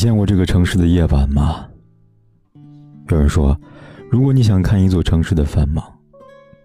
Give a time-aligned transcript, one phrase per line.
[0.00, 1.66] 见过这个城市的夜晚吗？
[3.10, 3.54] 有人说，
[4.10, 5.84] 如果你想看一座城市的繁忙，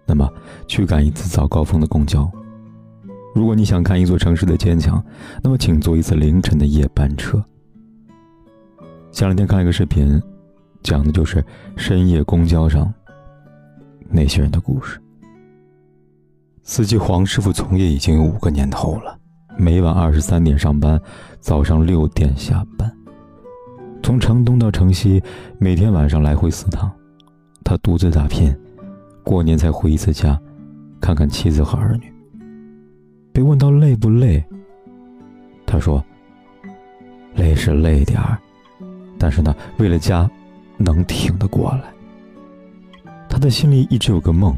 [0.06, 0.26] 那么
[0.66, 2.26] 去赶一次早高峰的公交；
[3.34, 5.04] 如果你想看一座城市的坚强，
[5.42, 7.44] 那么请坐一次凌晨的夜班车。
[9.12, 10.18] 前两天看了一个视频，
[10.82, 11.44] 讲的就是
[11.76, 12.90] 深夜公交上
[14.08, 14.98] 那些人的故事。
[16.62, 19.14] 司机黄师傅从业已经有五个年头了，
[19.58, 20.98] 每晚二十三点上班，
[21.38, 22.90] 早上六点下班。
[24.06, 25.20] 从城东到城西，
[25.58, 26.88] 每天晚上来回四趟，
[27.64, 28.56] 他独自打拼，
[29.24, 30.40] 过年才回一次家，
[31.00, 32.04] 看看妻子和儿女。
[33.32, 34.44] 被问到累不累，
[35.66, 36.04] 他说
[37.34, 38.38] ：“累是累点儿，
[39.18, 40.30] 但是呢，为了家，
[40.76, 41.92] 能挺得过来。”
[43.28, 44.56] 他的心里一直有个梦，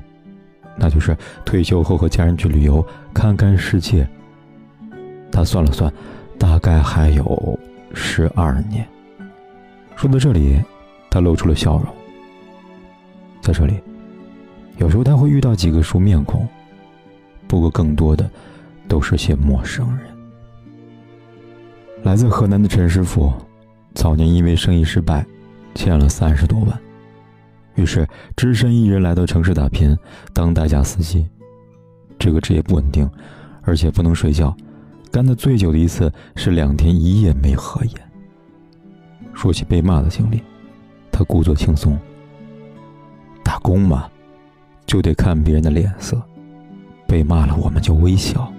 [0.77, 4.07] 那就是退休后和家人去旅游，看看世界。
[5.33, 5.91] 他算了算，
[6.39, 7.59] 大概还有
[7.95, 8.87] 十二年。
[9.99, 10.57] 说到这里，
[11.11, 11.87] 他露出了笑容。
[13.41, 13.75] 在这里，
[14.77, 16.47] 有时候他会遇到几个熟面孔，
[17.49, 18.31] 不过更多的
[18.87, 20.07] 都是些陌生人。
[22.05, 23.33] 来自河南的陈师傅，
[23.93, 25.27] 早年因为生意失败，
[25.75, 26.79] 欠了三十多万，
[27.75, 29.99] 于是只身一人来到城市打拼，
[30.33, 31.27] 当代驾司机。
[32.21, 33.11] 这个职业不稳定，
[33.63, 34.57] 而且不能睡觉，
[35.11, 38.08] 干的最久的一次是两天一夜没合眼。
[39.39, 40.43] 说起被骂的经历，
[41.13, 41.97] 他故作轻松。
[43.45, 44.11] 打工嘛，
[44.85, 46.21] 就得看别人的脸色，
[47.07, 48.53] 被骂了我们就微笑。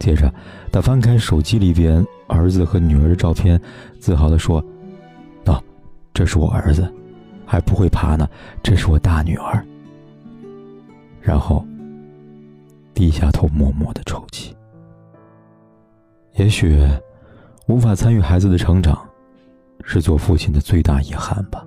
[0.00, 0.34] 接着，
[0.72, 3.60] 他翻开手机里边儿子和女儿的照片，
[4.00, 4.60] 自豪地说
[5.46, 5.62] ：“喏，
[6.12, 6.92] 这是我儿子，
[7.46, 8.28] 还不会爬呢，
[8.64, 9.64] 这是我大女儿。”
[11.22, 11.64] 然后
[12.92, 14.56] 低下头，默默的抽泣。
[16.34, 16.84] 也许
[17.68, 19.00] 无法参与孩子的成长。
[19.82, 21.66] 是做父亲的最大遗憾吧。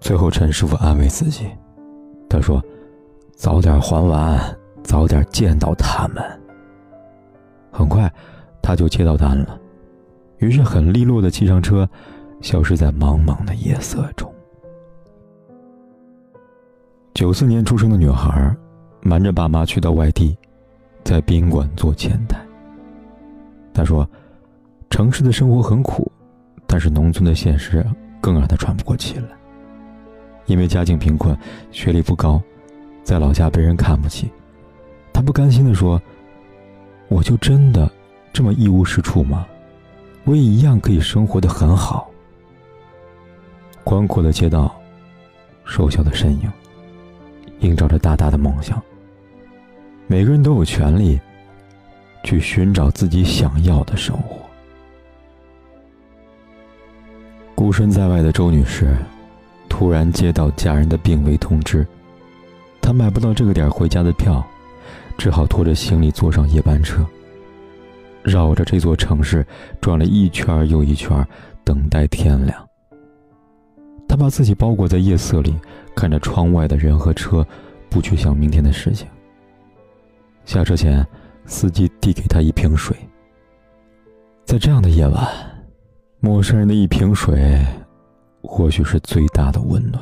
[0.00, 1.46] 最后，陈师傅安慰自己，
[2.28, 2.62] 他说
[3.36, 6.22] ：“早点还完，早点见到他们。”
[7.70, 8.12] 很快，
[8.60, 9.58] 他就接到单了，
[10.38, 11.88] 于是很利落的骑上车，
[12.40, 14.32] 消失在茫茫的夜色中。
[17.14, 18.54] 九四年出生的女孩，
[19.02, 20.36] 瞒着爸妈去到外地，
[21.04, 22.38] 在宾馆做前台。
[23.72, 24.08] 她说。
[24.92, 26.12] 城市的生活很苦，
[26.66, 27.82] 但是农村的现实
[28.20, 29.24] 更让他喘不过气来。
[30.44, 31.34] 因为家境贫困，
[31.70, 32.38] 学历不高，
[33.02, 34.30] 在老家被人看不起。
[35.10, 36.00] 他不甘心地说
[37.08, 37.90] ：“我就真的
[38.34, 39.46] 这么一无是处吗？
[40.24, 42.10] 我也一样可以生活的很好。”
[43.84, 44.78] 宽阔的街道，
[45.64, 46.52] 瘦小的身影，
[47.60, 48.80] 映照着大大的梦想。
[50.06, 51.18] 每个人都有权利
[52.24, 54.41] 去寻找自己想要的生活。
[57.62, 58.92] 孤身在外的周女士，
[59.68, 61.86] 突然接到家人的病危通知，
[62.80, 64.44] 她买不到这个点回家的票，
[65.16, 67.06] 只好拖着行李坐上夜班车，
[68.24, 69.46] 绕着这座城市
[69.80, 71.24] 转了一圈又一圈，
[71.62, 72.68] 等待天亮。
[74.08, 75.54] 她把自己包裹在夜色里，
[75.94, 77.46] 看着窗外的人和车，
[77.88, 79.06] 不去想明天的事情。
[80.44, 81.06] 下车前，
[81.46, 82.96] 司机递给她一瓶水。
[84.44, 85.51] 在这样的夜晚。
[86.24, 87.60] 陌生人的一瓶水，
[88.44, 90.00] 或许是最大的温暖。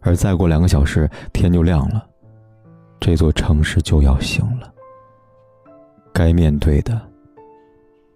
[0.00, 2.02] 而再过两个小时，天就亮了，
[2.98, 4.72] 这座城市就要醒了。
[6.14, 6.98] 该面对的，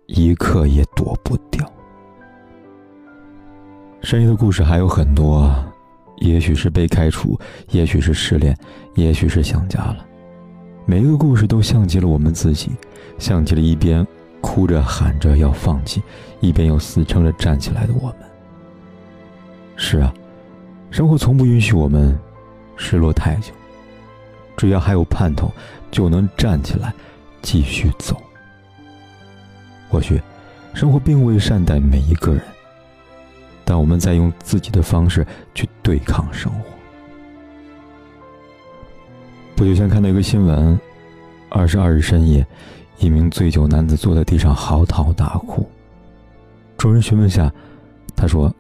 [0.07, 1.71] 一刻也躲不掉。
[4.01, 5.55] 深夜的故事还有很多，
[6.21, 7.39] 也许是被开除，
[7.73, 8.57] 也许是失恋，
[8.95, 9.99] 也许是想家了。
[10.87, 12.71] 每一个故事都像极了我们自己，
[13.19, 14.07] 像极了一边。
[14.41, 16.03] 哭着喊着要放弃，
[16.41, 18.17] 一边又死撑着站起来的我们。
[19.77, 20.13] 是啊，
[20.91, 22.19] 生活从不允许我们
[22.77, 23.53] 失落太久。
[24.57, 25.51] 只要还有盼头，
[25.91, 26.93] 就能站起来，
[27.41, 28.21] 继续走。
[29.89, 30.21] 或许，
[30.75, 32.43] 生活并未善待每一个人，
[33.65, 36.65] 但我们在用自己的方式去对抗生活。
[39.57, 40.79] 不久前看到一个新闻，
[41.49, 42.47] 二十二日深夜。
[43.01, 45.67] 一名醉酒男子坐在地上嚎啕大哭。
[46.77, 47.53] 众人询问下，
[48.15, 48.55] 他说：“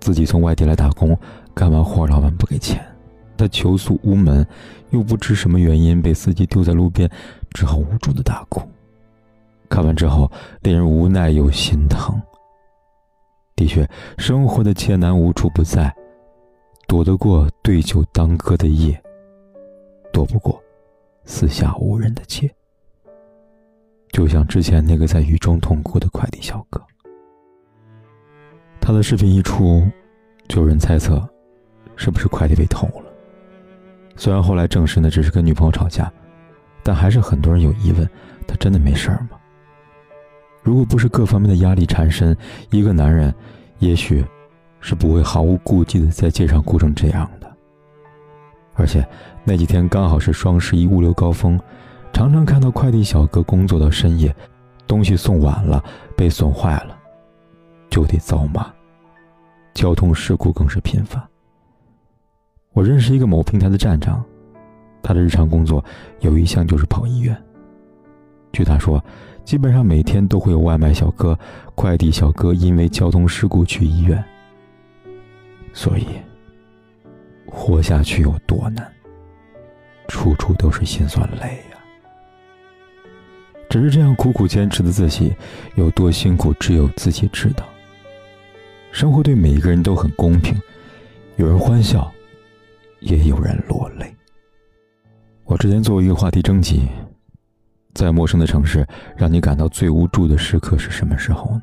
[0.00, 1.16] 自己从外地来打工，
[1.54, 2.84] 干完活老板不给钱，
[3.36, 4.44] 他求诉无门，
[4.90, 7.08] 又不知什么原因被司机丢在路边，
[7.52, 8.60] 只好无助的大哭。”
[9.70, 10.30] 看完之后，
[10.62, 12.20] 令人无奈又心疼。
[13.54, 13.88] 的确，
[14.18, 15.94] 生活的艰难无处不在，
[16.88, 19.00] 躲得过对酒当歌的夜，
[20.12, 20.60] 躲不过
[21.24, 22.52] 四下无人的街。
[24.16, 26.82] 就像之前那个在雨中痛哭的快递小哥，
[28.80, 29.86] 他的视频一出，
[30.48, 31.22] 就有人猜测，
[31.96, 33.12] 是不是快递被偷了？
[34.16, 36.10] 虽然后来证实呢只是跟女朋友吵架，
[36.82, 38.08] 但还是很多人有疑问：
[38.48, 39.36] 他真的没事儿吗？
[40.62, 42.34] 如果不是各方面的压力缠身，
[42.70, 43.34] 一个男人，
[43.80, 44.24] 也许，
[44.80, 47.54] 是不会毫无顾忌的在街上哭成这样的。
[48.76, 49.06] 而且
[49.44, 51.60] 那几天刚好是双十一物流高峰，
[52.12, 54.34] 常常看到快递小哥工作到深夜，
[54.86, 55.84] 东西送晚了，
[56.16, 56.98] 被损坏了，
[57.90, 58.66] 就得遭骂，
[59.74, 61.22] 交通事故更是频繁。
[62.72, 64.24] 我认识一个某平台的站长，
[65.02, 65.84] 他的日常工作
[66.20, 67.36] 有一项就是跑医院。
[68.52, 69.02] 据他说。
[69.46, 71.38] 基本上每天都会有外卖小哥、
[71.76, 74.20] 快递小哥因为交通事故去医院，
[75.72, 76.04] 所以
[77.46, 78.84] 活下去有多难，
[80.08, 81.75] 处处都是心酸泪呀。
[83.76, 85.36] 只是这样苦苦坚持的自己
[85.74, 87.62] 有多辛苦，只有自己知道。
[88.90, 90.58] 生活对每一个人都很公平，
[91.36, 92.10] 有人欢笑，
[93.00, 94.16] 也有人落泪。
[95.44, 96.88] 我之前做过一个话题征集。
[97.92, 101.62] 在陌生的城市，让你感到最无助的时刻是什么时候呢？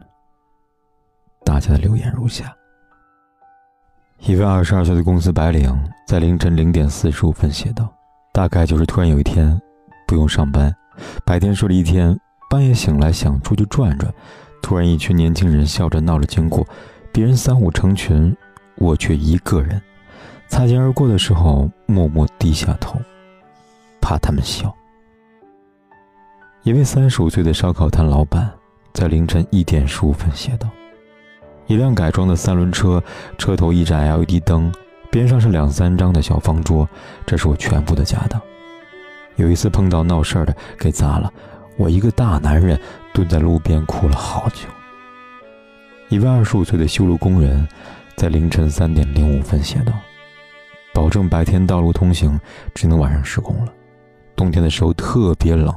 [1.44, 2.56] 大家的留言如下：
[4.20, 5.76] 一位二十二岁的公司白领
[6.08, 7.92] 在凌晨零点四十五分写道
[8.32, 9.60] ：“大概就是突然有一天，
[10.08, 10.72] 不用上班，
[11.26, 12.18] 白天睡了一天，
[12.50, 14.14] 半夜醒来想出去转转，
[14.62, 16.66] 突然一群年轻人笑着闹着经过，
[17.12, 18.36] 别人三五成群，
[18.76, 19.82] 我却一个人，
[20.48, 23.00] 擦肩而过的时候默默低下头，
[24.02, 24.74] 怕他们笑。”
[26.64, 28.50] 一位三十五岁的烧烤摊老板，
[28.94, 30.70] 在凌晨一点十五分写道
[31.68, 33.04] ：“一辆改装的三轮车，
[33.38, 34.72] 车头一盏 LED 灯，
[35.12, 36.88] 边上是两三张的小方桌，
[37.26, 38.42] 这是我全部的家当。
[39.36, 41.32] 有一次碰到闹事儿的，给砸了，
[41.78, 42.80] 我一个大男人
[43.14, 44.68] 蹲在路边哭了好久。”
[46.10, 47.68] 一位二十五岁的修路工人，
[48.16, 49.94] 在凌晨三点零五分写道
[50.94, 52.40] ：“保证白天道路通行，
[52.76, 53.74] 只能晚上施工了。
[54.36, 55.74] 冬天的时候特别冷。”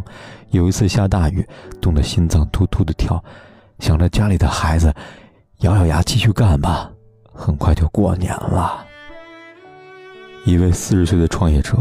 [0.51, 1.45] 有一次下大雨，
[1.81, 3.23] 冻得心脏突突的跳，
[3.81, 4.95] 想着家里的孩子，
[5.59, 6.91] 咬咬牙继续干吧。
[7.33, 8.87] 很快就过年了。
[10.47, 11.77] 一位四十岁的创业者，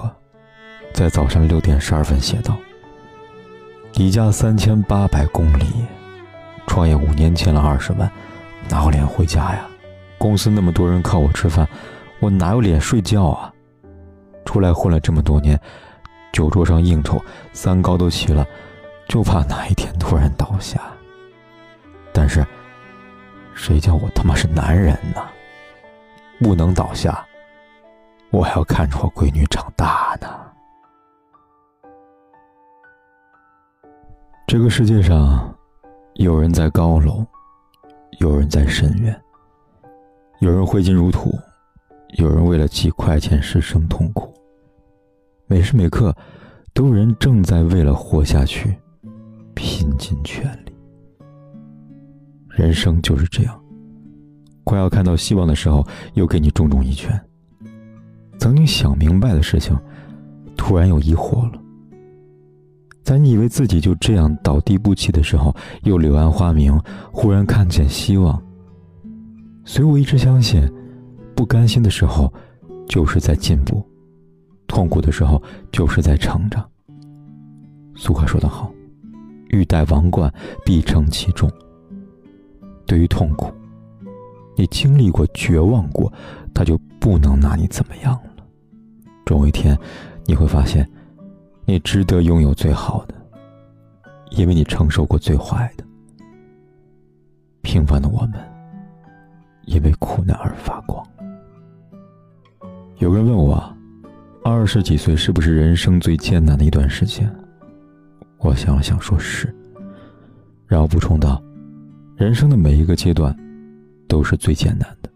[0.96, 2.56] 在早上六点十二分写道
[3.96, 5.66] ：“离家三千八百公里，
[6.68, 8.10] 创业五年欠了二十万，
[8.70, 9.68] 哪有脸回家呀？
[10.18, 11.68] 公司那么多人靠我吃饭，
[12.22, 13.52] 我哪有脸睡觉啊？
[14.46, 15.60] 出来混了这么多年。”
[16.32, 17.22] 酒桌上应酬，
[17.52, 18.48] 三高都齐了，
[19.10, 20.80] 就怕哪一天突然倒下。
[22.14, 22.46] 但是，
[23.54, 25.22] 谁叫我他妈是男人呢？
[26.40, 27.26] 不能倒下，
[28.32, 30.28] 我还要看着我闺女长大呢。
[34.58, 35.54] 这个世界上，
[36.14, 37.26] 有人在高楼，
[38.22, 39.22] 有人在深渊，
[40.40, 41.38] 有人挥金如土，
[42.14, 44.34] 有人为了几块钱失声痛苦。
[45.46, 46.16] 每时每刻，
[46.74, 48.74] 都有人正在为了活下去
[49.56, 50.74] 拼尽全力。
[52.48, 53.62] 人生就是这样，
[54.64, 57.22] 快要看到希望的时候，又给你重重一拳。
[58.40, 59.78] 曾经想明白的事情，
[60.56, 61.62] 突然又疑惑了。
[63.06, 66.76] 在你以为自己就这样倒地不起的时候，又柳暗花明，
[67.12, 68.42] 忽然看见希望。
[69.64, 70.60] 所以我一直相信，
[71.36, 72.34] 不甘心的时候，
[72.90, 73.86] 就是在进步。
[74.66, 75.40] 痛苦的时候，
[75.72, 76.68] 就是在成长。
[77.96, 78.74] 俗话说得好
[79.50, 80.34] ，“欲戴王冠，
[80.66, 81.48] 必承其重。”
[82.88, 83.54] 对于痛苦，
[84.58, 86.12] 你经历过、绝望过，
[86.56, 88.44] 他就不能拿你怎么样了。
[89.28, 89.78] 总有一天，
[90.26, 90.90] 你会发现，
[91.66, 93.16] 你值得拥有最好的，
[94.32, 95.84] 因为你承受过最坏的。
[97.62, 98.34] 平凡的我们，
[99.66, 101.06] 因为苦难而发光。
[103.00, 103.72] 有人问我。
[104.48, 107.28] 二十几岁是不是人生最艰难的一段时间？
[108.38, 109.52] 我想了想，说是。
[110.68, 111.42] 然后补充道
[112.16, 113.36] ：“人生的每一个阶段，
[114.08, 115.10] 都是最艰难的。”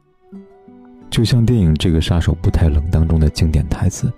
[1.11, 4.11] 就像电影《这个杀手不太冷》当中的经典台词：“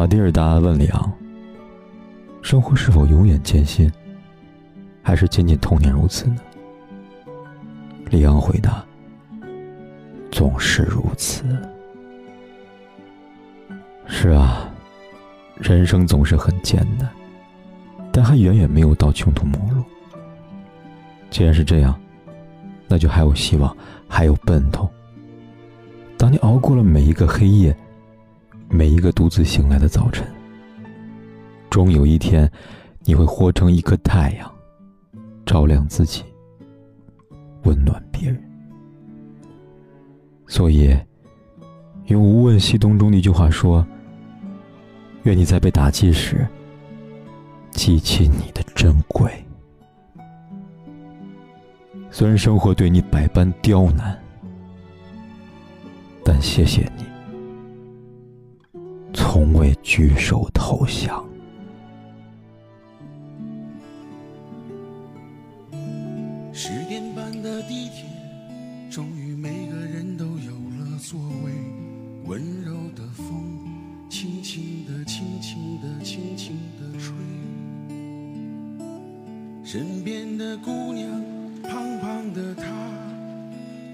[0.00, 1.12] 马蒂尔达问里昂，
[2.40, 3.92] 生活是否永远艰辛，
[5.02, 6.36] 还是仅仅童年如此呢？
[8.08, 8.82] 李昂回答
[10.32, 11.44] ：“总是如此。”
[14.08, 14.72] 是啊，
[15.56, 17.06] 人生总是很艰难，
[18.10, 19.84] 但还远远没有到穷途末路。
[21.28, 21.94] 既然是这样，
[22.88, 23.76] 那就还有希望，
[24.08, 24.88] 还有奔头。
[26.16, 27.76] 当你熬过了每一个黑夜，
[28.72, 30.24] 每一个独自醒来的早晨，
[31.68, 32.48] 终有一天，
[33.00, 34.48] 你会活成一颗太阳，
[35.44, 36.22] 照亮自己，
[37.64, 38.40] 温暖别人。
[40.46, 40.96] 所以，
[42.06, 43.84] 用《无问西东》中的一句话说
[45.24, 46.46] ：“愿你在被打击时，
[47.72, 49.28] 记起你的珍贵。”
[52.08, 54.16] 虽然生活对你百般刁难，
[56.24, 57.04] 但谢谢你，
[59.60, 61.22] 从未举手投降。
[66.50, 68.06] 十点半的地铁，
[68.90, 71.52] 终于每个人都有了座位。
[72.24, 73.68] 温柔的风，
[74.08, 77.14] 轻轻地、轻轻地、轻轻地吹。
[79.62, 81.06] 身边的姑娘。
[81.62, 82.64] 胖胖的她，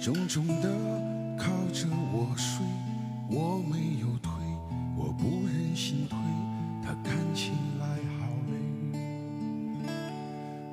[0.00, 0.70] 重重的
[1.37, 2.64] 靠着我睡，
[3.28, 4.15] 我没有，
[5.18, 6.16] 不忍心推，
[6.82, 7.87] 他看起来
[8.18, 8.54] 好累，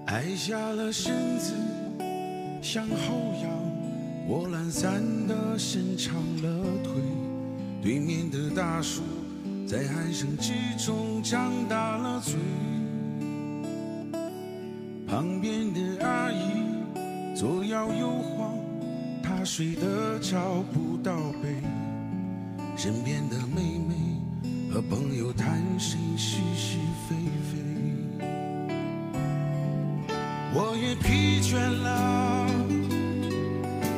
[0.07, 1.53] 矮下了身子
[2.61, 3.49] 向后仰，
[4.27, 7.01] 我懒散的伸长了腿，
[7.81, 9.01] 对面的大叔
[9.67, 12.35] 在鼾声之中张大了嘴，
[15.07, 16.63] 旁边的阿姨。
[17.35, 18.53] 左摇右晃，
[19.21, 21.49] 她睡得找不到北。
[22.77, 23.82] 身边的妹妹
[24.73, 27.15] 和朋友谈心是是非
[27.45, 27.59] 非，
[30.51, 32.47] 我也疲倦了。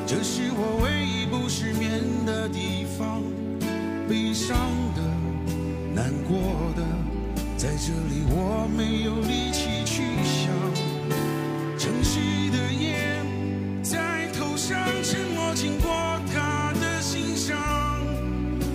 [0.05, 3.23] 这是我唯一不失眠的地方，
[4.09, 4.57] 悲伤
[4.93, 5.01] 的、
[5.93, 6.83] 难过的，
[7.55, 10.51] 在这里我没有力气去想。
[11.77, 12.19] 城市
[12.51, 13.23] 的夜
[13.81, 14.77] 在头上。
[15.01, 17.55] 沉默经过他的心上，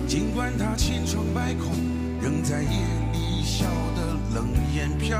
[0.07, 1.90] 尽管他千疮百孔，
[2.21, 2.69] 仍在夜
[3.11, 5.17] 里笑得冷眼漂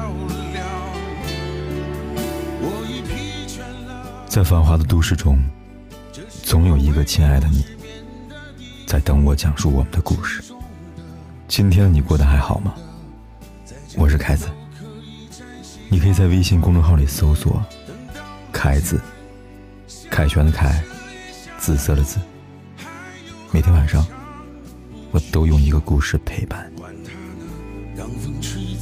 [0.54, 0.64] 亮。
[2.62, 4.06] 我已疲倦了。
[4.28, 5.40] 在繁华的都市中，
[6.44, 7.66] 总有一个亲爱的你，
[8.86, 10.44] 在等我讲述我们的故事。
[11.48, 12.76] 今天的你过得还好吗？
[13.98, 14.48] 我是凯子，
[15.90, 17.62] 你可以在微信公众号里搜索
[18.54, 19.02] “凯子”，
[20.12, 20.82] 凯旋的凯。
[21.58, 22.20] 紫色的紫，
[23.52, 24.04] 每天晚上，
[25.12, 26.71] 我都用一个故事陪伴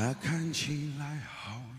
[0.00, 1.69] 他看起来好。